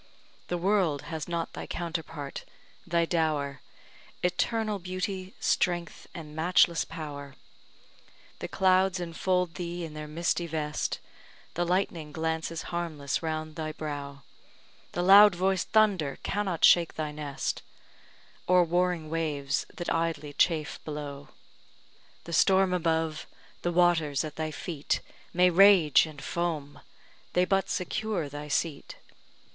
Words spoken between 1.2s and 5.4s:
not thy counterpart thy dower, Eternal beauty,